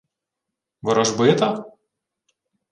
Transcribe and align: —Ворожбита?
—Ворожбита? 0.85 1.49